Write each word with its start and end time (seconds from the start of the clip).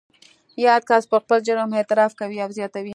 یاد 0.65 0.81
کس 0.89 1.03
پر 1.09 1.19
خپل 1.23 1.39
جرم 1.47 1.69
اعتراف 1.77 2.11
کوي 2.19 2.37
او 2.43 2.49
زیاتوي 2.57 2.89